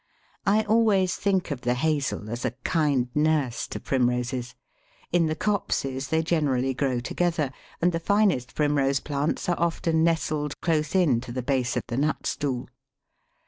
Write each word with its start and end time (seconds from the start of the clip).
I 0.47 0.63
always 0.63 1.15
think 1.15 1.51
of 1.51 1.61
the 1.61 1.75
Hazel 1.75 2.31
as 2.31 2.43
a 2.43 2.55
kind 2.65 3.07
nurse 3.13 3.67
to 3.67 3.79
Primroses; 3.79 4.55
in 5.11 5.27
the 5.27 5.35
copses 5.35 6.07
they 6.07 6.23
generally 6.23 6.73
grow 6.73 6.99
together, 6.99 7.51
and 7.83 7.91
the 7.91 7.99
finest 7.99 8.55
Primrose 8.55 8.99
plants 8.99 9.47
are 9.47 9.59
often 9.59 10.03
nestled 10.03 10.59
close 10.59 10.95
in 10.95 11.21
to 11.21 11.31
the 11.31 11.43
base 11.43 11.77
of 11.77 11.83
the 11.87 11.97
nut 11.97 12.25
stool. 12.25 12.67